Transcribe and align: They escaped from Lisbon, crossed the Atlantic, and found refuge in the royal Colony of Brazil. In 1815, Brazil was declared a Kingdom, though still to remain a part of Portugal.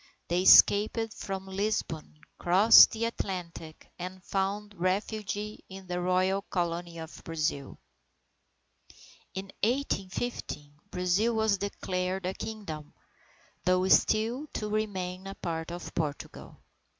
They 0.29 0.41
escaped 0.41 1.13
from 1.13 1.45
Lisbon, 1.45 2.21
crossed 2.39 2.89
the 2.89 3.05
Atlantic, 3.05 3.87
and 3.99 4.23
found 4.23 4.73
refuge 4.73 5.37
in 5.37 5.85
the 5.85 6.01
royal 6.01 6.41
Colony 6.41 6.97
of 6.97 7.23
Brazil. 7.23 7.77
In 9.35 9.51
1815, 9.61 10.73
Brazil 10.89 11.35
was 11.35 11.59
declared 11.59 12.25
a 12.25 12.33
Kingdom, 12.33 12.95
though 13.63 13.87
still 13.89 14.47
to 14.53 14.71
remain 14.71 15.27
a 15.27 15.35
part 15.35 15.71
of 15.71 15.93
Portugal. 15.93 16.57